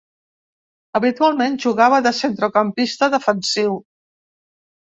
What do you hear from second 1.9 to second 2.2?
de